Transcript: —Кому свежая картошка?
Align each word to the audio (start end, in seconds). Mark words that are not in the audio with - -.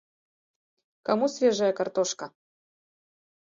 —Кому 1.05 1.25
свежая 1.35 1.73
картошка? 1.79 2.25